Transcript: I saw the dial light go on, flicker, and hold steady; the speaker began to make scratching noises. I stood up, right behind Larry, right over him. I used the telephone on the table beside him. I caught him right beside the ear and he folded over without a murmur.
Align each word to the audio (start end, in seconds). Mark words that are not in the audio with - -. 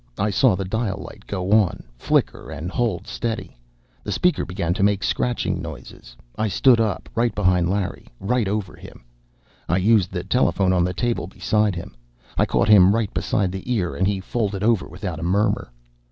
I 0.17 0.31
saw 0.31 0.55
the 0.55 0.65
dial 0.65 0.97
light 0.97 1.27
go 1.27 1.51
on, 1.51 1.83
flicker, 1.95 2.49
and 2.49 2.71
hold 2.71 3.05
steady; 3.05 3.55
the 4.03 4.11
speaker 4.11 4.45
began 4.45 4.73
to 4.73 4.81
make 4.81 5.03
scratching 5.03 5.61
noises. 5.61 6.17
I 6.35 6.47
stood 6.47 6.79
up, 6.81 7.07
right 7.13 7.35
behind 7.35 7.69
Larry, 7.69 8.07
right 8.19 8.47
over 8.47 8.75
him. 8.75 9.05
I 9.69 9.77
used 9.77 10.11
the 10.11 10.23
telephone 10.23 10.73
on 10.73 10.83
the 10.83 10.95
table 10.95 11.27
beside 11.27 11.75
him. 11.75 11.95
I 12.35 12.47
caught 12.47 12.67
him 12.67 12.95
right 12.95 13.13
beside 13.13 13.51
the 13.51 13.71
ear 13.71 13.95
and 13.95 14.07
he 14.07 14.19
folded 14.19 14.63
over 14.63 14.87
without 14.87 15.19
a 15.19 15.23
murmur. 15.23 15.71